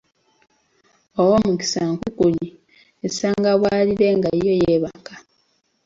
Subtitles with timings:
[1.21, 2.49] Owoomukisa nkukunyi,
[3.07, 5.13] esanga bwalire nga yo yeebaka!